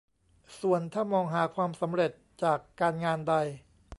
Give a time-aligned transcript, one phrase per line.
[0.59, 2.11] ส่วนถ้ามองหาความสำเร็จ
[2.43, 3.33] จากการงานใด